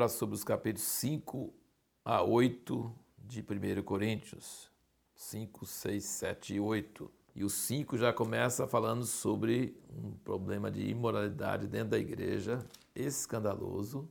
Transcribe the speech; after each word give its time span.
agora 0.00 0.08
sobre 0.08 0.34
os 0.34 0.42
capítulos 0.42 0.88
5 0.88 1.52
a 2.02 2.22
8 2.22 2.90
de 3.18 3.42
1 3.42 3.82
Coríntios. 3.82 4.70
5, 5.14 5.66
6, 5.66 6.02
7 6.02 6.54
e 6.54 6.60
8. 6.60 7.10
E 7.34 7.44
o 7.44 7.50
5 7.50 7.98
já 7.98 8.10
começa 8.10 8.66
falando 8.66 9.04
sobre 9.04 9.78
um 9.90 10.12
problema 10.12 10.70
de 10.70 10.88
imoralidade 10.88 11.66
dentro 11.66 11.90
da 11.90 11.98
igreja, 11.98 12.64
escandaloso. 12.94 14.08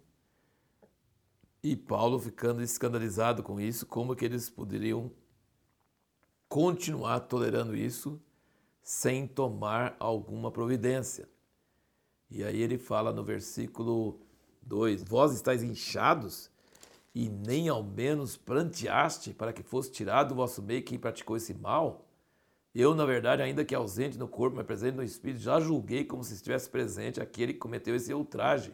E 1.64 1.76
Paulo 1.76 2.20
ficando 2.20 2.62
escandalizado 2.62 3.42
com 3.42 3.60
isso, 3.60 3.88
como 3.88 4.16
que 4.16 4.26
eles 4.26 4.48
poderiam 4.48 5.12
continuar 6.48 7.22
tolerando 7.22 7.76
isso 7.76 8.22
sem 8.84 9.28
tomar 9.28 9.96
alguma 10.00 10.52
providência. 10.52 11.28
E 12.30 12.44
aí 12.44 12.62
ele 12.62 12.78
fala 12.78 13.12
no 13.12 13.24
versículo 13.24 14.29
2: 14.62 15.04
Vós 15.04 15.34
estáis 15.34 15.64
inchados 15.64 16.50
e 17.14 17.28
nem 17.28 17.70
ao 17.70 17.84
menos 17.84 18.38
pranteaste 18.38 19.34
para 19.34 19.52
que 19.52 19.64
fosse 19.64 19.92
tirado 19.92 20.30
do 20.30 20.36
vosso 20.36 20.62
meio 20.62 20.84
quem 20.84 21.00
praticou 21.00 21.38
esse 21.38 21.54
mal? 21.54 22.06
Eu, 22.74 22.94
na 22.94 23.06
verdade, 23.06 23.42
ainda 23.42 23.66
que 23.66 23.74
ausente 23.74 24.18
no 24.18 24.28
corpo, 24.28 24.58
mas 24.58 24.66
presente 24.66 24.96
no 24.96 25.04
espírito, 25.04 25.42
já 25.42 25.60
julguei 25.60 26.06
como 26.06 26.24
se 26.24 26.36
estivesse 26.36 26.70
presente 26.70 27.20
aquele 27.20 27.54
que 27.54 27.60
cometeu 27.60 27.96
esse 27.96 28.14
ultraje. 28.14 28.74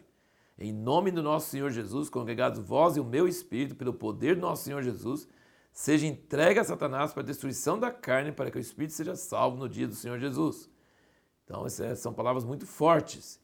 Em 0.58 0.72
nome 0.72 1.12
do 1.12 1.24
nosso 1.24 1.50
Senhor 1.50 1.72
Jesus, 1.72 2.10
congregados 2.10 2.60
vós 2.60 2.98
e 2.98 3.00
o 3.00 3.06
meu 3.06 3.28
espírito, 3.28 3.76
pelo 3.76 3.94
poder 3.94 4.36
do 4.36 4.42
nosso 4.42 4.64
Senhor 4.64 4.82
Jesus, 4.84 5.28
seja 5.72 6.06
entregue 6.06 6.60
a 6.60 6.64
Satanás 6.64 7.14
para 7.14 7.24
a 7.24 7.26
destruição 7.26 7.80
da 7.80 7.92
carne, 7.92 8.32
para 8.32 8.52
que 8.52 8.58
o 8.58 8.62
espírito 8.62 8.94
seja 8.94 9.16
salvo 9.16 9.58
no 9.58 9.68
dia 9.68 9.88
do 9.88 9.96
Senhor 9.96 10.20
Jesus. 10.20 10.70
Então, 11.44 11.66
essas 11.66 12.00
são 12.00 12.14
palavras 12.14 12.44
muito 12.44 12.66
fortes 12.66 13.40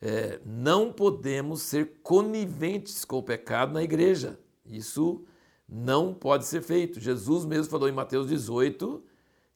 é, 0.00 0.40
não 0.44 0.92
podemos 0.92 1.62
ser 1.62 2.00
coniventes 2.02 3.04
com 3.04 3.18
o 3.18 3.22
pecado 3.22 3.72
na 3.72 3.82
igreja. 3.82 4.38
Isso 4.64 5.24
não 5.68 6.14
pode 6.14 6.46
ser 6.46 6.62
feito. 6.62 7.00
Jesus 7.00 7.44
mesmo 7.44 7.70
falou 7.70 7.88
em 7.88 7.92
Mateus 7.92 8.28
18 8.28 9.02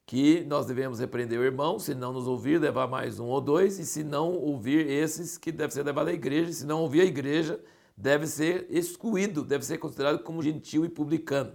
que 0.04 0.44
nós 0.44 0.66
devemos 0.66 0.98
repreender 0.98 1.38
o 1.38 1.44
irmão, 1.44 1.78
se 1.78 1.94
não 1.94 2.12
nos 2.12 2.26
ouvir, 2.26 2.60
levar 2.60 2.88
mais 2.88 3.20
um 3.20 3.26
ou 3.26 3.40
dois, 3.40 3.78
e 3.78 3.86
se 3.86 4.02
não 4.02 4.32
ouvir 4.32 4.86
esses, 4.86 5.38
que 5.38 5.52
deve 5.52 5.72
ser 5.72 5.84
levado 5.84 6.08
à 6.08 6.12
igreja, 6.12 6.52
se 6.52 6.66
não 6.66 6.80
ouvir 6.82 7.02
a 7.02 7.04
igreja, 7.04 7.60
deve 7.96 8.26
ser 8.26 8.66
excluído, 8.68 9.44
deve 9.44 9.64
ser 9.64 9.78
considerado 9.78 10.22
como 10.22 10.42
gentil 10.42 10.84
e 10.84 10.88
publicano. 10.88 11.54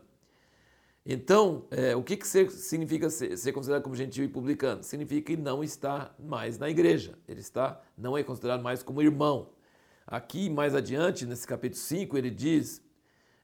Então, 1.09 1.63
é, 1.71 1.95
o 1.95 2.03
que, 2.03 2.17
que 2.17 2.27
significa 2.27 3.09
ser, 3.09 3.37
ser, 3.37 3.53
considerado 3.53 3.81
como 3.81 3.95
gentil 3.95 4.25
e 4.25 4.27
publicano? 4.27 4.83
Significa 4.83 5.27
que 5.31 5.37
não 5.37 5.63
está 5.63 6.13
mais 6.19 6.59
na 6.59 6.69
igreja, 6.69 7.17
ele 7.25 7.39
está, 7.39 7.81
não 7.97 8.17
é 8.17 8.23
considerado 8.23 8.61
mais 8.61 8.83
como 8.83 9.01
irmão. 9.01 9.51
Aqui, 10.05 10.49
mais 10.49 10.75
adiante, 10.75 11.25
nesse 11.25 11.47
capítulo 11.47 11.79
5, 11.79 12.17
ele 12.17 12.29
diz, 12.29 12.81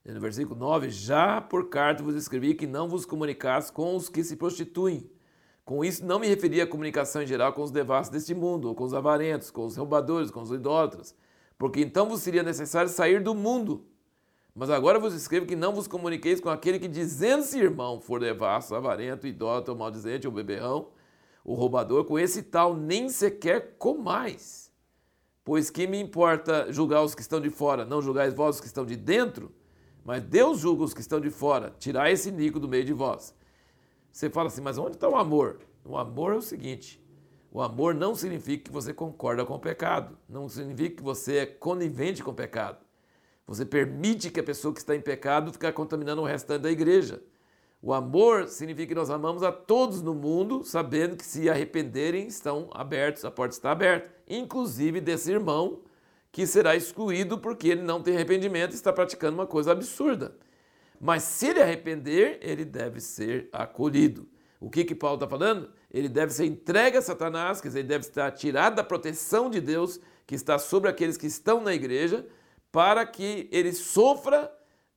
no 0.05 0.19
versículo 0.19 0.59
9: 0.59 0.89
Já 0.89 1.39
por 1.39 1.69
carta 1.69 2.03
vos 2.03 2.15
escrevi 2.15 2.53
que 2.53 2.67
não 2.67 2.89
vos 2.89 3.05
comunicasse 3.05 3.71
com 3.71 3.95
os 3.95 4.09
que 4.09 4.25
se 4.25 4.35
prostituem. 4.35 5.09
Com 5.63 5.85
isso, 5.85 6.05
não 6.05 6.19
me 6.19 6.27
referi 6.27 6.59
à 6.59 6.67
comunicação 6.67 7.21
em 7.21 7.25
geral 7.25 7.53
com 7.53 7.61
os 7.61 7.71
devassos 7.71 8.11
deste 8.11 8.35
mundo, 8.35 8.67
ou 8.67 8.75
com 8.75 8.83
os 8.83 8.93
avarentos, 8.93 9.49
com 9.49 9.65
os 9.65 9.77
roubadores, 9.77 10.29
com 10.29 10.41
os 10.41 10.51
idólatras, 10.51 11.15
porque 11.57 11.79
então 11.79 12.09
vos 12.09 12.21
seria 12.21 12.43
necessário 12.43 12.89
sair 12.89 13.23
do 13.23 13.33
mundo. 13.33 13.85
Mas 14.55 14.69
agora 14.69 14.99
vos 14.99 15.13
escrevo 15.13 15.47
que 15.47 15.55
não 15.55 15.73
vos 15.73 15.87
comuniqueis 15.87 16.39
com 16.39 16.49
aquele 16.49 16.77
que, 16.77 16.87
dizendo-se 16.87 17.57
irmão, 17.57 17.99
for 17.99 18.19
devasso, 18.19 18.75
avarento, 18.75 19.25
idólatra, 19.25 19.73
maldizente, 19.73 20.27
ou 20.27 20.33
beberrão, 20.33 20.89
o 21.43 21.55
roubador, 21.55 22.05
com 22.05 22.19
esse 22.19 22.43
tal 22.43 22.75
nem 22.75 23.09
sequer 23.09 23.75
comais. 23.77 24.71
Pois 25.43 25.69
que 25.69 25.87
me 25.87 25.99
importa 25.99 26.71
julgar 26.71 27.03
os 27.03 27.15
que 27.15 27.21
estão 27.21 27.41
de 27.41 27.49
fora, 27.49 27.83
não 27.83 28.01
julgais 28.01 28.33
vós 28.33 28.55
os 28.55 28.61
que 28.61 28.67
estão 28.67 28.85
de 28.85 28.95
dentro? 28.95 29.51
Mas 30.05 30.21
Deus 30.21 30.59
julga 30.59 30.83
os 30.83 30.93
que 30.93 31.01
estão 31.01 31.19
de 31.19 31.29
fora, 31.29 31.73
tirar 31.79 32.11
esse 32.11 32.31
nico 32.31 32.59
do 32.59 32.67
meio 32.67 32.85
de 32.85 32.93
vós. 32.93 33.35
Você 34.11 34.29
fala 34.29 34.47
assim, 34.47 34.61
mas 34.61 34.77
onde 34.77 34.95
está 34.95 35.09
o 35.09 35.15
amor? 35.15 35.59
O 35.83 35.97
amor 35.97 36.33
é 36.33 36.37
o 36.37 36.41
seguinte: 36.41 37.03
o 37.51 37.61
amor 37.61 37.95
não 37.95 38.13
significa 38.13 38.65
que 38.65 38.71
você 38.71 38.93
concorda 38.93 39.45
com 39.45 39.55
o 39.55 39.59
pecado, 39.59 40.17
não 40.29 40.47
significa 40.47 40.97
que 40.97 41.03
você 41.03 41.37
é 41.37 41.45
conivente 41.45 42.23
com 42.23 42.31
o 42.31 42.35
pecado. 42.35 42.82
Você 43.45 43.65
permite 43.65 44.29
que 44.29 44.39
a 44.39 44.43
pessoa 44.43 44.73
que 44.73 44.79
está 44.79 44.95
em 44.95 45.01
pecado 45.01 45.51
fique 45.51 45.71
contaminando 45.71 46.21
o 46.21 46.25
restante 46.25 46.61
da 46.61 46.71
igreja. 46.71 47.21
O 47.81 47.93
amor 47.93 48.47
significa 48.47 48.87
que 48.87 48.95
nós 48.95 49.09
amamos 49.09 49.43
a 49.43 49.51
todos 49.51 50.01
no 50.01 50.13
mundo, 50.13 50.63
sabendo 50.63 51.17
que 51.17 51.25
se 51.25 51.49
arrependerem 51.49 52.27
estão 52.27 52.69
abertos, 52.73 53.25
a 53.25 53.31
porta 53.31 53.53
está 53.53 53.71
aberta, 53.71 54.09
inclusive 54.27 55.01
desse 55.01 55.31
irmão 55.31 55.81
que 56.31 56.47
será 56.47 56.75
excluído 56.75 57.37
porque 57.37 57.67
ele 57.67 57.81
não 57.81 58.01
tem 58.01 58.15
arrependimento 58.15 58.71
e 58.71 58.75
está 58.75 58.93
praticando 58.93 59.37
uma 59.37 59.45
coisa 59.45 59.73
absurda. 59.73 60.35
Mas 60.99 61.23
se 61.23 61.47
ele 61.47 61.61
arrepender, 61.61 62.39
ele 62.41 62.63
deve 62.63 63.01
ser 63.01 63.49
acolhido. 63.51 64.27
O 64.59 64.69
que 64.69 64.85
que 64.85 64.95
Paulo 64.95 65.17
está 65.17 65.27
falando? 65.27 65.69
Ele 65.91 66.07
deve 66.07 66.31
ser 66.31 66.45
entregue 66.45 66.95
a 66.95 67.01
Satanás, 67.01 67.59
quer 67.59 67.67
dizer, 67.67 67.79
ele 67.79 67.89
deve 67.89 68.05
estar 68.05 68.31
tirado 68.31 68.75
da 68.75 68.83
proteção 68.83 69.49
de 69.49 69.59
Deus 69.59 69.99
que 70.25 70.33
está 70.33 70.57
sobre 70.57 70.89
aqueles 70.89 71.17
que 71.17 71.27
estão 71.27 71.59
na 71.59 71.73
igreja, 71.73 72.25
para 72.73 73.05
que 73.05 73.47
ele 73.51 73.71
sofra 73.71 74.51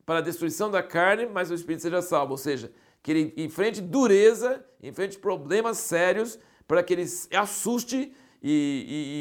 para 0.06 0.20
a 0.20 0.22
destruição 0.22 0.70
da 0.70 0.82
carne, 0.82 1.26
mas 1.26 1.50
o 1.50 1.54
espírito 1.54 1.82
seja 1.82 2.00
salvo. 2.00 2.32
Ou 2.32 2.38
seja, 2.38 2.72
que 3.02 3.10
ele 3.12 3.34
enfrente 3.36 3.82
dureza, 3.82 4.64
enfrente 4.82 5.18
problemas 5.18 5.76
sérios, 5.76 6.38
para 6.66 6.82
que 6.82 6.94
ele 6.94 7.04
assuste 7.34 8.14
e, 8.42 8.50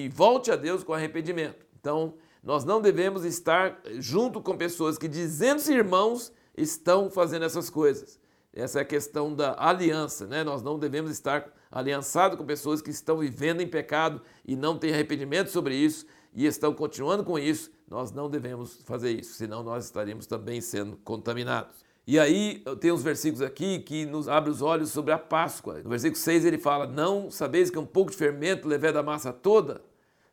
e, 0.01 0.05
e 0.05 0.09
volte 0.09 0.51
a 0.51 0.55
Deus 0.55 0.85
com 0.85 0.93
arrependimento. 0.93 1.66
Então, 1.77 2.13
nós 2.41 2.63
não 2.63 2.79
devemos 2.79 3.25
estar 3.25 3.81
junto 3.97 4.41
com 4.41 4.55
pessoas 4.55 4.97
que, 4.97 5.09
dizendo-se 5.09 5.73
irmãos, 5.73 6.31
estão 6.57 7.09
fazendo 7.09 7.43
essas 7.43 7.69
coisas. 7.69 8.17
Essa 8.53 8.79
é 8.79 8.81
a 8.83 8.85
questão 8.85 9.35
da 9.35 9.53
aliança, 9.59 10.27
né? 10.27 10.45
Nós 10.45 10.63
não 10.63 10.79
devemos 10.79 11.11
estar 11.11 11.53
aliançados 11.69 12.37
com 12.37 12.45
pessoas 12.45 12.81
que 12.81 12.89
estão 12.89 13.17
vivendo 13.17 13.59
em 13.59 13.67
pecado 13.67 14.22
e 14.45 14.55
não 14.55 14.77
têm 14.77 14.93
arrependimento 14.93 15.49
sobre 15.49 15.75
isso 15.75 16.05
e 16.35 16.46
estão 16.46 16.73
continuando 16.73 17.23
com 17.23 17.40
isso, 17.40 17.72
nós 17.90 18.12
não 18.12 18.29
devemos 18.29 18.81
fazer 18.84 19.12
isso, 19.12 19.34
senão 19.35 19.63
nós 19.63 19.85
estaríamos 19.85 20.28
também 20.28 20.59
sendo 20.59 20.97
contaminados. 20.97 21.85
E 22.06 22.19
aí 22.19 22.63
tem 22.81 22.91
uns 22.91 23.01
versículos 23.01 23.41
aqui 23.41 23.79
que 23.79 24.06
nos 24.06 24.28
abre 24.28 24.51
os 24.51 24.62
olhos 24.62 24.91
sobre 24.91 25.12
a 25.12 25.18
Páscoa. 25.18 25.81
No 25.81 25.90
versículo 25.90 26.18
6 26.18 26.46
ele 26.46 26.59
fala: 26.59 26.85
Não 26.85 27.31
sabeis 27.31 27.72
que 27.72 27.79
um 27.79 27.85
pouco 27.85 28.12
de 28.12 28.18
fermento 28.18 28.68
leve 28.68 28.91
da 28.91 29.01
massa 29.01 29.34
toda? 29.34 29.81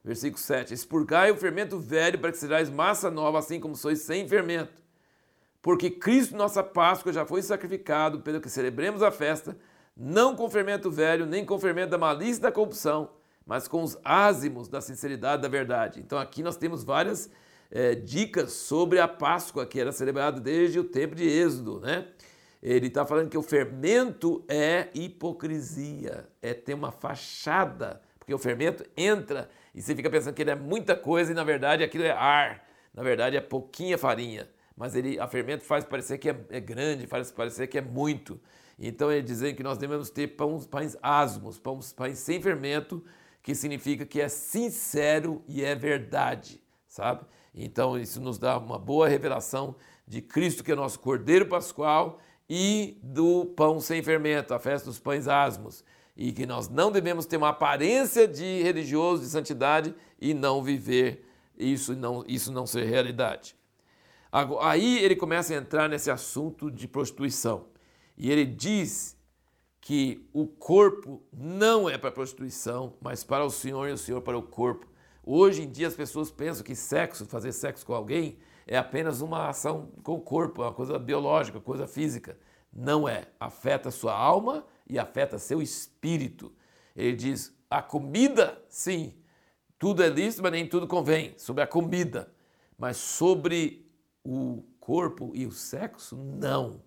Versículo 0.05 0.39
7: 0.39 0.75
Expurgai 0.75 1.31
o 1.31 1.37
fermento 1.37 1.79
velho 1.79 2.19
para 2.19 2.33
que 2.33 2.37
sejais 2.37 2.69
massa 2.69 3.11
nova, 3.11 3.39
assim 3.39 3.59
como 3.59 3.75
sois 3.75 4.01
sem 4.01 4.29
fermento. 4.29 4.83
Porque 5.63 5.89
Cristo, 5.89 6.37
nossa 6.37 6.63
Páscoa, 6.63 7.13
já 7.13 7.25
foi 7.25 7.41
sacrificado, 7.41 8.21
pelo 8.21 8.41
que 8.41 8.51
celebremos 8.51 9.01
a 9.03 9.13
festa, 9.13 9.57
não 9.97 10.35
com 10.35 10.51
fermento 10.51 10.91
velho, 10.91 11.25
nem 11.25 11.47
com 11.47 11.59
fermento 11.59 11.93
da 11.93 11.99
malícia 11.99 12.41
e 12.41 12.43
da 12.43 12.53
corrupção, 12.53 13.11
mas 13.47 13.69
com 13.69 13.83
os 13.83 13.99
ázimos 14.05 14.69
da 14.69 14.81
sinceridade 14.81 15.43
da 15.43 15.49
verdade. 15.49 16.01
Então 16.01 16.19
aqui 16.19 16.43
nós 16.43 16.57
temos 16.57 16.85
várias 16.85 17.31
é, 17.71 17.95
dicas 17.95 18.53
sobre 18.53 19.01
a 19.01 19.09
Páscoa, 19.09 19.67
que 19.67 19.81
era 19.81 19.91
celebrada 19.93 20.41
desde 20.41 20.79
o 20.79 20.85
tempo 20.85 21.15
de 21.15 21.25
Êxodo, 21.25 21.81
né? 21.81 22.07
Ele 22.63 22.87
está 22.87 23.05
falando 23.05 23.29
que 23.29 23.37
o 23.37 23.43
fermento 23.43 24.45
é 24.47 24.89
hipocrisia, 24.95 26.29
é 26.41 26.55
ter 26.55 26.75
uma 26.75 26.93
fachada, 26.93 28.01
porque 28.19 28.33
o 28.33 28.39
fermento 28.39 28.85
entra 28.97 29.49
e 29.75 29.83
você 29.83 29.97
fica 29.97 30.09
pensando 30.09 30.35
que 30.35 30.43
ele 30.43 30.53
é 30.53 30.55
muita 30.55 30.95
coisa 30.95 31.33
e 31.33 31.35
na 31.35 31.43
verdade 31.43 31.83
aquilo 31.83 32.05
é 32.05 32.13
ar, 32.13 32.65
na 32.95 33.03
verdade 33.03 33.37
é 33.37 33.41
pouquinha 33.41 33.99
farinha, 33.99 34.49
mas 34.77 34.95
ele, 34.95 35.19
a 35.19 35.27
fermento 35.27 35.65
faz 35.65 35.85
parecer 35.85 36.19
que 36.19 36.31
é, 36.31 36.37
é 36.51 36.61
grande, 36.61 37.07
faz 37.09 37.33
parecer 37.33 37.67
que 37.67 37.79
é 37.79 37.83
muito. 37.83 38.41
Então 38.79 39.11
ele 39.11 39.23
dizendo 39.23 39.57
que 39.57 39.63
nós 39.63 39.77
devemos 39.77 40.09
ter 40.09 40.29
pães, 40.29 40.65
pães 40.65 40.97
asmos, 41.03 41.59
pães, 41.59 41.93
pães 41.93 42.19
sem 42.19 42.41
fermento, 42.41 43.05
que 43.43 43.55
significa 43.55 44.07
que 44.07 44.21
é 44.21 44.29
sincero 44.29 45.43
e 45.49 45.65
é 45.65 45.75
verdade, 45.75 46.63
sabe? 46.87 47.27
Então 47.55 47.99
isso 47.99 48.21
nos 48.21 48.39
dá 48.39 48.57
uma 48.57 48.79
boa 48.79 49.09
revelação 49.09 49.75
de 50.07 50.23
Cristo, 50.23 50.63
que 50.63 50.73
é 50.73 50.75
nosso 50.75 51.01
Cordeiro 51.01 51.47
Pascual, 51.47 52.21
e 52.49 52.99
do 53.03 53.47
pão 53.57 53.81
sem 53.81 54.03
fermento, 54.03 54.55
a 54.55 54.59
festa 54.59 54.87
dos 54.87 54.99
pães 54.99 55.27
asmos. 55.27 55.85
E 56.17 56.33
que 56.33 56.45
nós 56.45 56.69
não 56.69 56.93
devemos 56.93 57.25
ter 57.27 57.37
uma 57.37 57.49
aparência 57.49 58.29
de 58.29 58.63
religioso, 58.63 59.23
de 59.23 59.29
santidade, 59.29 59.95
e 60.21 60.35
não 60.35 60.63
viver 60.63 61.27
isso, 61.59 61.97
não, 61.97 62.25
isso 62.29 62.53
não 62.53 62.67
ser 62.67 62.85
realidade. 62.85 63.57
Aí 64.61 64.99
ele 64.99 65.17
começa 65.17 65.53
a 65.55 65.57
entrar 65.57 65.89
nesse 65.89 66.11
assunto 66.11 66.71
de 66.71 66.87
prostituição. 66.87 67.67
E 68.17 68.31
ele 68.31 68.45
diz 68.45 69.17
que 69.83 70.25
o 70.33 70.47
corpo 70.47 71.21
não 71.33 71.91
é 71.91 71.99
para 71.99 72.13
prostituição, 72.13 72.95
mas 73.01 73.25
para 73.25 73.45
o 73.45 73.51
Senhor 73.51 73.89
e 73.89 73.93
o 73.93 73.99
Senhor 73.99 74.23
para 74.23 74.39
o 74.39 74.43
corpo. 74.43 74.87
Hoje 75.25 75.63
em 75.63 75.71
dia 75.71 75.89
as 75.89 75.97
pessoas 75.97 76.31
pensam 76.31 76.65
que 76.65 76.77
sexo, 76.77 77.27
fazer 77.27 77.53
sexo 77.53 77.85
com 77.85 77.93
alguém, 77.93 78.39
é 78.65 78.79
apenas 78.79 79.21
uma 79.21 79.49
ação 79.49 79.91
com 80.05 80.15
o 80.15 80.21
corpo, 80.21 80.63
é 80.63 80.67
uma 80.67 80.73
coisa 80.73 80.97
biológica, 81.01 81.61
coisa 81.61 81.89
física. 81.89 82.39
Não 82.73 83.09
é. 83.09 83.27
Afeta 83.41 83.91
sua 83.91 84.15
alma 84.15 84.65
e 84.89 85.01
afeta 85.01 85.37
seu 85.37 85.61
espírito. 85.61 86.53
Ele 86.95 87.17
diz: 87.17 87.53
a 87.69 87.83
comida, 87.83 88.63
sim, 88.69 89.13
tudo 89.81 90.05
é 90.05 90.09
lícito, 90.09 90.45
mas 90.45 90.53
nem 90.53 90.69
tudo 90.69 90.87
convém. 90.87 91.35
Sobre 91.37 91.61
a 91.61 91.67
comida, 91.67 92.33
mas 92.79 92.97
sobre 92.99 93.85
o 94.23 94.63
corpo 94.79 95.33
e 95.35 95.45
o 95.45 95.51
sexo? 95.51 96.17
Não. 96.17 96.81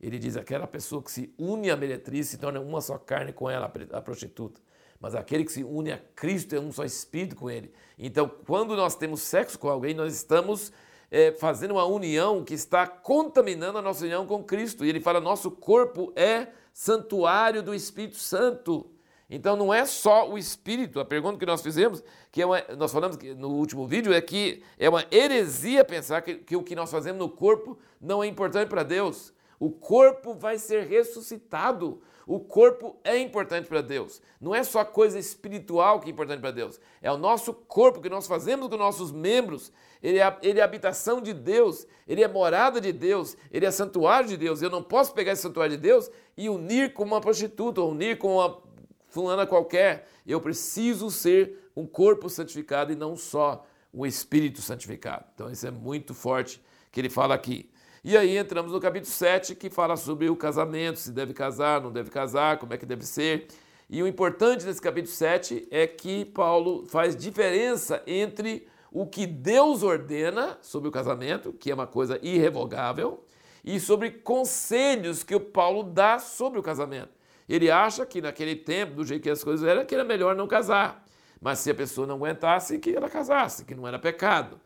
Ele 0.00 0.18
diz: 0.18 0.36
aquela 0.36 0.66
pessoa 0.66 1.02
que 1.02 1.10
se 1.10 1.34
une 1.38 1.70
à 1.70 1.76
meretriz 1.76 2.28
se 2.28 2.38
torna 2.38 2.60
uma 2.60 2.80
só 2.80 2.96
carne 2.96 3.32
com 3.32 3.50
ela, 3.50 3.70
a 3.92 4.00
prostituta. 4.00 4.60
Mas 4.98 5.14
aquele 5.14 5.44
que 5.44 5.52
se 5.52 5.64
une 5.64 5.92
a 5.92 5.98
Cristo 6.14 6.54
é 6.54 6.60
um 6.60 6.72
só 6.72 6.84
espírito 6.84 7.36
com 7.36 7.50
ele. 7.50 7.72
Então, 7.98 8.30
quando 8.46 8.76
nós 8.76 8.94
temos 8.94 9.22
sexo 9.22 9.58
com 9.58 9.68
alguém, 9.68 9.94
nós 9.94 10.14
estamos 10.14 10.72
é, 11.10 11.32
fazendo 11.32 11.72
uma 11.72 11.84
união 11.84 12.44
que 12.44 12.54
está 12.54 12.86
contaminando 12.86 13.78
a 13.78 13.82
nossa 13.82 14.04
união 14.04 14.26
com 14.26 14.44
Cristo. 14.44 14.84
E 14.84 14.88
ele 14.88 15.00
fala: 15.00 15.20
nosso 15.20 15.50
corpo 15.50 16.12
é 16.14 16.48
santuário 16.72 17.62
do 17.62 17.74
Espírito 17.74 18.16
Santo. 18.16 18.90
Então 19.28 19.54
não 19.54 19.72
é 19.72 19.86
só 19.86 20.28
o 20.28 20.36
espírito. 20.36 20.98
A 20.98 21.04
pergunta 21.04 21.38
que 21.38 21.46
nós 21.46 21.62
fizemos, 21.62 22.02
que 22.32 22.42
é 22.42 22.46
uma, 22.46 22.60
nós 22.76 22.90
falamos 22.90 23.16
no 23.36 23.50
último 23.50 23.86
vídeo, 23.86 24.12
é 24.12 24.20
que 24.20 24.62
é 24.76 24.88
uma 24.88 25.04
heresia 25.10 25.84
pensar 25.84 26.20
que, 26.20 26.34
que 26.34 26.56
o 26.56 26.64
que 26.64 26.74
nós 26.74 26.90
fazemos 26.90 27.20
no 27.20 27.28
corpo 27.28 27.78
não 28.00 28.24
é 28.24 28.26
importante 28.26 28.68
para 28.68 28.82
Deus. 28.82 29.32
O 29.60 29.70
corpo 29.70 30.32
vai 30.32 30.58
ser 30.58 30.86
ressuscitado. 30.86 32.00
O 32.26 32.40
corpo 32.40 32.98
é 33.04 33.18
importante 33.18 33.68
para 33.68 33.82
Deus. 33.82 34.22
Não 34.40 34.54
é 34.54 34.64
só 34.64 34.82
coisa 34.86 35.18
espiritual 35.18 36.00
que 36.00 36.08
é 36.08 36.12
importante 36.12 36.40
para 36.40 36.50
Deus. 36.50 36.80
É 37.02 37.12
o 37.12 37.18
nosso 37.18 37.52
corpo 37.52 38.00
que 38.00 38.08
nós 38.08 38.26
fazemos 38.26 38.68
com 38.68 38.76
nossos 38.78 39.12
membros. 39.12 39.70
Ele 40.02 40.18
é, 40.18 40.38
ele 40.40 40.60
é 40.60 40.62
habitação 40.62 41.20
de 41.20 41.34
Deus. 41.34 41.86
Ele 42.08 42.24
é 42.24 42.28
morada 42.28 42.80
de 42.80 42.90
Deus. 42.90 43.36
Ele 43.52 43.66
é 43.66 43.70
santuário 43.70 44.30
de 44.30 44.38
Deus. 44.38 44.62
Eu 44.62 44.70
não 44.70 44.82
posso 44.82 45.12
pegar 45.12 45.32
esse 45.32 45.42
santuário 45.42 45.76
de 45.76 45.82
Deus 45.82 46.10
e 46.38 46.48
unir 46.48 46.94
com 46.94 47.04
uma 47.04 47.20
prostituta, 47.20 47.82
ou 47.82 47.90
unir 47.90 48.16
com 48.16 48.36
uma 48.36 48.62
fulana 49.08 49.46
qualquer. 49.46 50.08
Eu 50.26 50.40
preciso 50.40 51.10
ser 51.10 51.70
um 51.76 51.86
corpo 51.86 52.30
santificado 52.30 52.92
e 52.92 52.96
não 52.96 53.14
só 53.14 53.66
um 53.92 54.06
espírito 54.06 54.62
santificado. 54.62 55.26
Então 55.34 55.50
isso 55.50 55.66
é 55.66 55.70
muito 55.70 56.14
forte 56.14 56.62
que 56.90 56.98
ele 56.98 57.10
fala 57.10 57.34
aqui. 57.34 57.70
E 58.02 58.16
aí 58.16 58.38
entramos 58.38 58.72
no 58.72 58.80
capítulo 58.80 59.12
7, 59.12 59.54
que 59.54 59.68
fala 59.68 59.94
sobre 59.94 60.30
o 60.30 60.34
casamento, 60.34 60.98
se 60.98 61.12
deve 61.12 61.34
casar, 61.34 61.82
não 61.82 61.92
deve 61.92 62.10
casar, 62.10 62.56
como 62.56 62.72
é 62.72 62.78
que 62.78 62.86
deve 62.86 63.04
ser. 63.04 63.48
E 63.90 64.02
o 64.02 64.06
importante 64.06 64.64
desse 64.64 64.80
capítulo 64.80 65.12
7 65.12 65.68
é 65.70 65.86
que 65.86 66.24
Paulo 66.24 66.86
faz 66.86 67.14
diferença 67.14 68.02
entre 68.06 68.66
o 68.90 69.06
que 69.06 69.26
Deus 69.26 69.82
ordena 69.82 70.56
sobre 70.62 70.88
o 70.88 70.90
casamento, 70.90 71.52
que 71.52 71.70
é 71.70 71.74
uma 71.74 71.86
coisa 71.86 72.18
irrevogável, 72.22 73.22
e 73.62 73.78
sobre 73.78 74.10
conselhos 74.10 75.22
que 75.22 75.34
o 75.34 75.40
Paulo 75.40 75.82
dá 75.82 76.18
sobre 76.18 76.58
o 76.58 76.62
casamento. 76.62 77.10
Ele 77.46 77.70
acha 77.70 78.06
que 78.06 78.22
naquele 78.22 78.56
tempo, 78.56 78.94
do 78.94 79.04
jeito 79.04 79.24
que 79.24 79.30
as 79.30 79.44
coisas 79.44 79.68
eram, 79.68 79.84
que 79.84 79.94
era 79.94 80.04
melhor 80.04 80.34
não 80.34 80.46
casar. 80.46 81.04
Mas 81.38 81.58
se 81.58 81.70
a 81.70 81.74
pessoa 81.74 82.06
não 82.06 82.14
aguentasse, 82.14 82.78
que 82.78 82.96
ela 82.96 83.10
casasse, 83.10 83.66
que 83.66 83.74
não 83.74 83.86
era 83.86 83.98
pecado. 83.98 84.58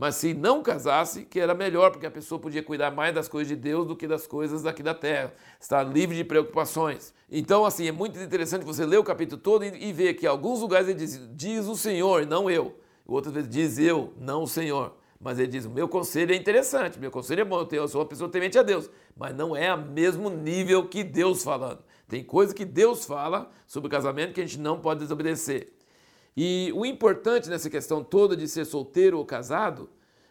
Mas 0.00 0.14
se 0.14 0.32
não 0.32 0.62
casasse, 0.62 1.26
que 1.26 1.38
era 1.38 1.52
melhor, 1.52 1.90
porque 1.90 2.06
a 2.06 2.10
pessoa 2.10 2.40
podia 2.40 2.62
cuidar 2.62 2.90
mais 2.90 3.14
das 3.14 3.28
coisas 3.28 3.48
de 3.48 3.54
Deus 3.54 3.86
do 3.86 3.94
que 3.94 4.08
das 4.08 4.26
coisas 4.26 4.62
daqui 4.62 4.82
da 4.82 4.94
terra. 4.94 5.30
Estar 5.60 5.82
livre 5.82 6.16
de 6.16 6.24
preocupações. 6.24 7.12
Então, 7.30 7.66
assim, 7.66 7.86
é 7.86 7.92
muito 7.92 8.18
interessante 8.18 8.64
você 8.64 8.86
ler 8.86 8.96
o 8.96 9.04
capítulo 9.04 9.38
todo 9.38 9.62
e, 9.62 9.92
ver 9.92 10.14
que 10.14 10.24
em 10.24 10.28
alguns 10.28 10.62
lugares 10.62 10.88
ele 10.88 10.98
diz, 10.98 11.20
diz 11.36 11.66
o 11.66 11.76
Senhor, 11.76 12.24
não 12.24 12.50
eu. 12.50 12.80
Outras 13.06 13.34
vezes 13.34 13.50
diz 13.50 13.78
eu, 13.78 14.14
não 14.18 14.44
o 14.44 14.48
Senhor. 14.48 14.96
Mas 15.20 15.38
ele 15.38 15.48
diz: 15.48 15.66
o 15.66 15.70
meu 15.70 15.86
conselho 15.86 16.32
é 16.32 16.34
interessante, 16.34 16.98
meu 16.98 17.10
conselho 17.10 17.42
é 17.42 17.44
bom, 17.44 17.68
eu 17.70 17.86
sou 17.86 18.00
uma 18.00 18.06
pessoa 18.06 18.30
temente 18.30 18.58
a 18.58 18.62
Deus. 18.62 18.88
Mas 19.14 19.36
não 19.36 19.54
é 19.54 19.68
a 19.68 19.76
mesmo 19.76 20.30
nível 20.30 20.88
que 20.88 21.04
Deus 21.04 21.44
falando. 21.44 21.84
Tem 22.08 22.24
coisa 22.24 22.54
que 22.54 22.64
Deus 22.64 23.04
fala 23.04 23.50
sobre 23.66 23.88
o 23.88 23.90
casamento 23.90 24.32
que 24.32 24.40
a 24.40 24.46
gente 24.46 24.58
não 24.58 24.80
pode 24.80 25.00
desobedecer. 25.00 25.74
E 26.36 26.72
o 26.74 26.86
importante 26.86 27.48
nessa 27.48 27.68
questão 27.68 28.02
toda 28.02 28.36
de 28.36 28.46
ser 28.48 28.64
solteiro 28.64 29.18
ou 29.18 29.24
casado, 29.24 29.88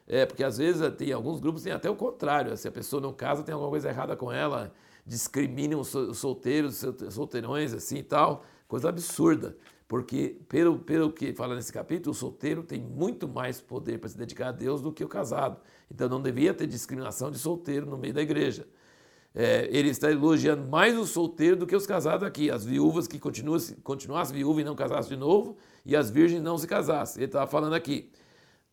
é 0.08 0.26
porque 0.26 0.44
às 0.44 0.58
vezes 0.58 0.82
tem 0.96 1.12
alguns 1.12 1.40
grupos 1.40 1.64
tem 1.64 1.72
até 1.72 1.90
o 1.90 1.96
contrário. 1.96 2.56
Se 2.58 2.68
a 2.68 2.72
pessoa 2.72 3.02
não 3.02 3.14
casa, 3.14 3.44
tem 3.44 3.54
alguma 3.54 3.70
coisa 3.70 3.90
errada 3.90 4.16
com 4.16 4.32
ela, 4.32 4.74
discriminam 5.06 5.80
os 5.80 5.90
solteiros, 6.18 6.84
solteirões 7.12 7.74
assim 7.74 7.98
e 7.98 8.04
tal, 8.04 8.44
coisa 8.68 8.90
absurda. 8.90 9.56
Porque, 9.88 10.38
pelo, 10.48 10.78
pelo 10.80 11.12
que 11.12 11.34
fala 11.34 11.56
nesse 11.56 11.74
capítulo, 11.74 12.12
o 12.12 12.16
solteiro 12.16 12.62
tem 12.64 12.80
muito 12.80 13.28
mais 13.28 13.60
poder 13.60 14.00
para 14.00 14.08
se 14.10 14.18
dedicar 14.18 14.50
a 14.50 14.52
Deus 14.52 14.82
do 14.82 14.92
que 14.92 15.04
o 15.04 15.08
casado. 15.08 15.60
Então 15.90 16.08
não 16.08 16.22
devia 16.22 16.54
ter 16.54 16.68
discriminação 16.68 17.32
de 17.32 17.40
solteiro 17.40 17.88
no 17.88 17.98
meio 17.98 18.14
da 18.14 18.22
igreja 18.22 18.68
é, 19.34 19.70
ele 19.72 19.90
está 19.90 20.12
elogiando 20.12 20.68
mais 20.68 20.98
os 20.98 21.12
solteiros 21.12 21.60
do 21.60 21.68
que 21.68 21.76
os 21.76 21.86
casados 21.86 22.28
aqui. 22.28 22.50
As 22.50 22.66
viúvas 22.66 23.08
que 23.08 23.20
continuassem 23.20 24.36
viúvas 24.36 24.62
e 24.62 24.66
não 24.66 24.76
casassem 24.76 25.12
de 25.12 25.18
novo, 25.18 25.58
e 25.86 25.96
as 25.96 26.10
virgens 26.10 26.42
não 26.42 26.58
se 26.58 26.68
casassem. 26.68 27.22
Ele 27.22 27.28
estava 27.28 27.50
falando 27.50 27.74
aqui. 27.74 28.12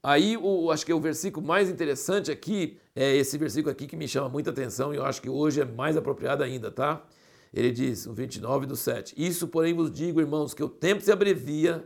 Aí, 0.02 0.36
o, 0.36 0.70
acho 0.70 0.86
que 0.86 0.92
é 0.92 0.94
o 0.94 1.00
versículo 1.00 1.44
mais 1.46 1.68
interessante 1.68 2.30
aqui, 2.30 2.78
é 2.94 3.16
esse 3.16 3.36
versículo 3.36 3.72
aqui 3.72 3.86
que 3.86 3.96
me 3.96 4.06
chama 4.06 4.28
muita 4.28 4.50
atenção 4.50 4.94
e 4.94 4.96
eu 4.96 5.04
acho 5.04 5.20
que 5.20 5.28
hoje 5.28 5.60
é 5.60 5.64
mais 5.64 5.96
apropriado 5.96 6.44
ainda, 6.44 6.70
tá? 6.70 7.04
Ele 7.52 7.72
diz, 7.72 8.06
o 8.06 8.12
29 8.12 8.66
do 8.66 8.76
7, 8.76 9.14
Isso, 9.16 9.48
porém, 9.48 9.74
vos 9.74 9.90
digo, 9.90 10.20
irmãos, 10.20 10.54
que 10.54 10.62
o 10.62 10.68
tempo 10.68 11.02
se 11.02 11.10
abrevia, 11.10 11.84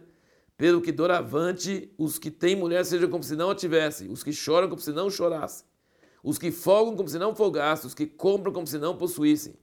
pelo 0.57 0.83
que 0.83 0.93
doravante 0.93 1.91
os 1.97 2.19
que 2.19 2.31
têm 2.31 2.55
mulher 2.55 2.85
sejam 2.85 3.09
como 3.09 3.25
se 3.25 3.35
não 3.35 3.51
a 3.51 3.55
tivessem, 3.55 4.11
os 4.11 4.23
que 4.23 4.33
choram 4.33 4.69
como 4.69 4.81
se 4.81 4.93
não 4.93 5.09
chorassem 5.09 5.70
os 6.23 6.39
que 6.39 6.51
folgam 6.51 6.97
como 6.97 7.09
se 7.09 7.19
não 7.19 7.35
folgassem, 7.35 7.87
os 7.87 7.95
que 7.95 8.07
compram 8.07 8.53
como 8.53 8.67
se 8.67 8.79
não 8.79 8.97
possuíssem, 8.97 9.55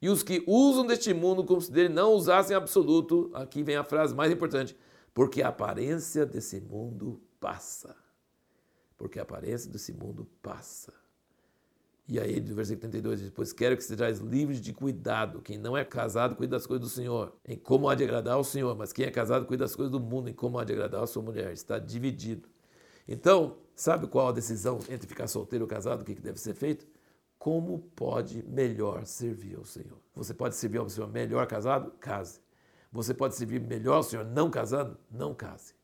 e 0.00 0.08
os 0.08 0.22
que 0.22 0.44
usam 0.46 0.86
deste 0.86 1.12
mundo 1.14 1.44
como 1.44 1.60
se 1.60 1.72
dele 1.72 1.88
não 1.88 2.12
usassem 2.12 2.54
absoluto. 2.56 3.30
Aqui 3.34 3.62
vem 3.62 3.76
a 3.76 3.84
frase 3.84 4.14
mais 4.14 4.30
importante: 4.30 4.76
porque 5.14 5.42
a 5.42 5.48
aparência 5.48 6.26
desse 6.26 6.60
mundo 6.60 7.20
passa. 7.40 7.96
Porque 8.98 9.18
a 9.18 9.22
aparência 9.22 9.70
desse 9.70 9.92
mundo 9.92 10.28
passa. 10.42 10.92
E 12.08 12.20
aí, 12.20 12.40
no 12.40 12.54
versículo 12.54 12.82
32, 12.82 13.20
diz: 13.20 13.30
Pois 13.30 13.52
quero 13.52 13.76
que 13.76 13.82
sejais 13.82 14.18
livres 14.20 14.60
de 14.60 14.72
cuidado. 14.72 15.40
Quem 15.40 15.58
não 15.58 15.76
é 15.76 15.84
casado, 15.84 16.36
cuida 16.36 16.56
das 16.56 16.66
coisas 16.66 16.86
do 16.86 16.94
Senhor, 16.94 17.34
em 17.44 17.56
como 17.56 17.88
há 17.88 17.94
de 17.94 18.04
agradar 18.04 18.34
ao 18.34 18.44
Senhor. 18.44 18.76
Mas 18.76 18.92
quem 18.92 19.06
é 19.06 19.10
casado, 19.10 19.46
cuida 19.46 19.64
das 19.64 19.74
coisas 19.74 19.90
do 19.90 19.98
mundo, 19.98 20.28
em 20.28 20.34
como 20.34 20.58
há 20.58 20.64
de 20.64 20.72
agradar 20.72 21.02
a 21.02 21.06
sua 21.06 21.22
mulher. 21.22 21.52
Está 21.52 21.78
dividido. 21.78 22.48
Então, 23.08 23.58
sabe 23.74 24.06
qual 24.06 24.28
a 24.28 24.32
decisão 24.32 24.78
entre 24.88 25.06
ficar 25.06 25.28
solteiro 25.28 25.64
ou 25.64 25.68
casado, 25.68 26.02
o 26.02 26.04
que 26.04 26.14
deve 26.14 26.40
ser 26.40 26.54
feito? 26.54 26.86
Como 27.38 27.78
pode 27.94 28.42
melhor 28.42 29.06
servir 29.06 29.56
ao 29.56 29.64
Senhor? 29.64 29.98
Você 30.14 30.34
pode 30.34 30.56
servir 30.56 30.78
ao 30.78 30.88
Senhor 30.88 31.08
melhor 31.08 31.46
casado? 31.46 31.92
Case. 32.00 32.40
Você 32.90 33.12
pode 33.12 33.36
servir 33.36 33.60
melhor 33.60 33.96
ao 33.96 34.02
Senhor 34.02 34.24
não 34.24 34.50
casado? 34.50 34.96
Não 35.10 35.34
case. 35.34 35.74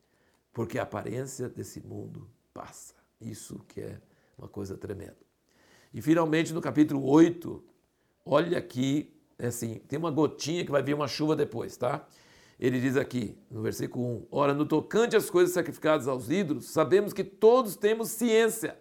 Porque 0.52 0.79
a 0.79 0.83
aparência 0.83 1.49
desse 1.49 1.81
mundo 1.81 2.29
passa. 2.52 2.95
Isso 3.21 3.61
que 3.69 3.81
é 3.81 4.00
uma 4.37 4.49
coisa 4.49 4.76
tremenda. 4.76 5.19
E 5.95 6.00
finalmente 6.00 6.52
no 6.52 6.61
capítulo 6.61 7.05
8, 7.05 7.62
olha 8.25 8.59
aqui, 8.59 9.14
é 9.38 9.49
assim, 9.49 9.79
tem 9.87 9.99
uma 9.99 10.11
gotinha 10.11 10.64
que 10.64 10.71
vai 10.71 10.83
vir 10.83 10.95
uma 10.95 11.07
chuva 11.07 11.37
depois, 11.37 11.76
tá? 11.76 12.07
Ele 12.62 12.78
diz 12.78 12.97
aqui, 12.97 13.37
no 13.50 13.61
versículo 13.61 14.07
1: 14.07 14.26
Ora, 14.31 14.54
no 14.54 14.64
tocante 14.64 15.16
às 15.16 15.28
coisas 15.28 15.52
sacrificadas 15.52 16.07
aos 16.07 16.31
ídolos, 16.31 16.66
sabemos 16.66 17.12
que 17.12 17.25
todos 17.25 17.75
temos 17.75 18.11
ciência. 18.11 18.78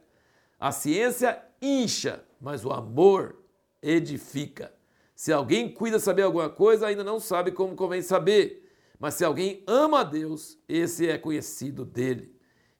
A 0.59 0.71
ciência 0.71 1.41
incha, 1.59 2.23
mas 2.39 2.63
o 2.63 2.69
amor 2.69 3.37
edifica. 3.81 4.71
Se 5.15 5.33
alguém 5.33 5.67
cuida 5.67 5.97
saber 5.97 6.21
alguma 6.21 6.47
coisa, 6.47 6.85
ainda 6.85 7.03
não 7.03 7.19
sabe 7.19 7.51
como 7.51 7.75
convém 7.75 8.03
saber. 8.03 8.71
Mas 8.99 9.15
se 9.15 9.25
alguém 9.25 9.63
ama 9.65 10.01
a 10.01 10.03
Deus, 10.03 10.59
esse 10.69 11.09
é 11.09 11.17
conhecido 11.17 11.83
dele. 11.83 12.35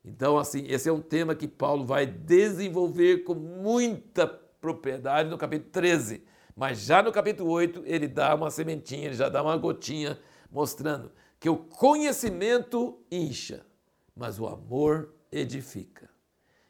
Então, 0.05 0.38
assim, 0.38 0.67
esse 0.67 0.88
é 0.88 0.93
um 0.93 1.01
tema 1.01 1.34
que 1.34 1.48
Paulo 1.48 1.84
vai 1.84 2.05
desenvolver 2.05 3.24
com 3.24 3.34
muita 3.34 4.27
propriedade 4.27 5.31
no 5.31 5.38
capítulo 5.39 5.72
13. 5.72 6.24
Mas 6.55 6.81
já 6.81 7.01
no 7.01 7.12
capítulo 7.12 7.50
8, 7.50 7.81
ele 7.88 8.08
dá 8.08 8.36
uma 8.36 8.51
sementinha, 8.51 9.08
ele 9.08 9.15
já 9.15 9.29
dá 9.29 9.41
uma 9.41 9.58
gotinha 9.58 10.15
mostrando 10.51 11.12
que 11.39 11.50
o 11.50 11.58
conhecimento 11.58 13.00
incha, 13.12 13.65
mas 14.15 14.39
o 14.39 14.48
amor 14.48 15.13
edifica. 15.31 16.10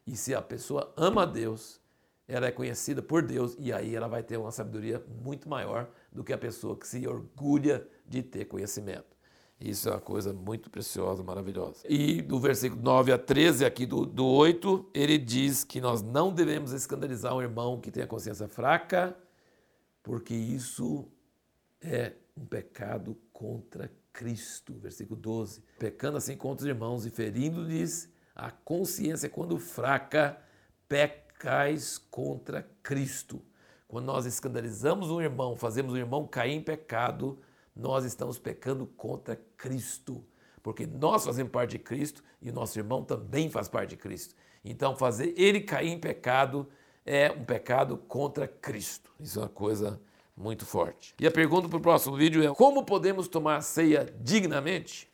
E 0.05 0.15
se 0.15 0.33
a 0.33 0.41
pessoa 0.41 0.93
ama 0.95 1.23
a 1.23 1.25
Deus, 1.25 1.81
ela 2.27 2.47
é 2.47 2.51
conhecida 2.51 3.01
por 3.01 3.21
Deus 3.21 3.55
e 3.59 3.73
aí 3.73 3.95
ela 3.95 4.07
vai 4.07 4.23
ter 4.23 4.37
uma 4.37 4.51
sabedoria 4.51 5.03
muito 5.21 5.49
maior 5.49 5.89
do 6.11 6.23
que 6.23 6.31
a 6.31 6.37
pessoa 6.37 6.77
que 6.77 6.87
se 6.87 7.05
orgulha 7.07 7.85
de 8.07 8.23
ter 8.23 8.45
conhecimento. 8.45 9.11
Isso 9.59 9.89
é 9.89 9.91
uma 9.91 10.01
coisa 10.01 10.33
muito 10.33 10.71
preciosa, 10.71 11.21
maravilhosa. 11.21 11.83
E 11.87 12.21
do 12.21 12.39
versículo 12.39 12.81
9 12.81 13.11
a 13.11 13.17
13, 13.17 13.63
aqui 13.63 13.85
do, 13.85 14.05
do 14.07 14.25
8, 14.25 14.89
ele 14.91 15.19
diz 15.19 15.63
que 15.63 15.79
nós 15.79 16.01
não 16.01 16.33
devemos 16.33 16.71
escandalizar 16.71 17.35
um 17.35 17.41
irmão 17.41 17.79
que 17.79 17.91
tem 17.91 18.01
a 18.01 18.07
consciência 18.07 18.47
fraca, 18.47 19.15
porque 20.01 20.33
isso 20.33 21.07
é 21.79 22.13
um 22.35 22.45
pecado 22.45 23.17
contra 23.31 23.91
Cristo. 24.13 24.73
Versículo 24.79 25.19
12. 25.19 25.63
Pecando 25.79 26.17
assim 26.17 26.35
contra 26.35 26.63
os 26.63 26.69
irmãos 26.69 27.05
e 27.05 27.09
ferindo-lhes 27.09 28.09
a 28.35 28.49
consciência 28.51 29.29
quando 29.29 29.57
fraca, 29.57 30.37
pecais 30.87 31.97
contra 31.97 32.67
Cristo. 32.81 33.41
Quando 33.87 34.05
nós 34.05 34.25
escandalizamos 34.25 35.09
um 35.09 35.21
irmão, 35.21 35.55
fazemos 35.55 35.93
o 35.93 35.97
irmão 35.97 36.25
cair 36.25 36.53
em 36.53 36.61
pecado, 36.61 37.39
nós 37.75 38.05
estamos 38.05 38.39
pecando 38.39 38.85
contra 38.85 39.35
Cristo. 39.57 40.25
porque 40.63 40.85
nós 40.85 41.25
fazemos 41.25 41.51
parte 41.51 41.71
de 41.71 41.79
Cristo 41.79 42.23
e 42.39 42.49
o 42.49 42.53
nosso 42.53 42.77
irmão 42.77 43.03
também 43.03 43.49
faz 43.49 43.67
parte 43.67 43.91
de 43.91 43.97
Cristo. 43.97 44.35
Então, 44.63 44.95
fazer 44.95 45.33
ele 45.35 45.61
cair 45.61 45.89
em 45.89 45.99
pecado 45.99 46.69
é 47.03 47.31
um 47.31 47.43
pecado 47.43 47.97
contra 47.97 48.47
Cristo. 48.47 49.11
Isso 49.19 49.39
é 49.39 49.41
uma 49.41 49.49
coisa 49.49 49.99
muito 50.35 50.65
forte. 50.65 51.13
E 51.19 51.27
a 51.27 51.31
pergunta 51.31 51.67
para 51.67 51.77
o 51.77 51.81
próximo 51.81 52.15
vídeo 52.15 52.43
é: 52.43 52.53
como 52.53 52.83
podemos 52.83 53.27
tomar 53.27 53.61
ceia 53.61 54.13
dignamente? 54.21 55.09